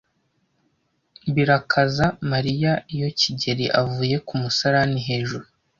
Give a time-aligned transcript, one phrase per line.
[1.35, 5.45] Birakaza Mariya iyo kigeli avuye ku musarani hejuru.